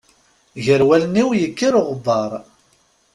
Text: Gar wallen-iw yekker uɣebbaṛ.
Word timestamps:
Gar 0.63 0.81
wallen-iw 0.87 1.29
yekker 1.41 1.73
uɣebbaṛ. 1.81 2.31